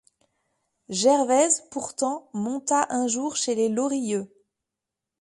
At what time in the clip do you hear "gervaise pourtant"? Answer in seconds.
0.89-2.27